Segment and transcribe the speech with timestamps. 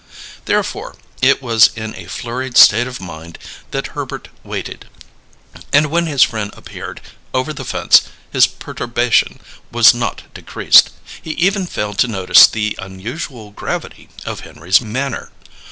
[0.45, 3.37] Therefore, it was in a flurried state of mind
[3.69, 4.89] that Herbert waited;
[5.71, 7.01] and when his friend appeared,
[7.35, 8.01] over the fence,
[8.31, 9.39] his perturbation
[9.71, 10.89] was not decreased.
[11.21, 15.31] He even failed to notice the unusual gravity of Henry's manner.